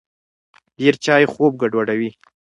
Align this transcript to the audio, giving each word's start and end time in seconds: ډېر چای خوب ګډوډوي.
ډېر 0.77 0.93
چای 1.05 1.23
خوب 1.33 1.51
ګډوډوي. 1.61 2.09